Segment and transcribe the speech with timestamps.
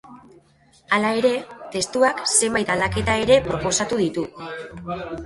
[0.97, 1.31] Hala ere,
[1.75, 4.25] testuak zenbait aldaketa ere proposatu ditu.